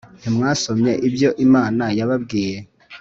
[0.19, 2.57] ntimwasomye ibyo Imana yababwiye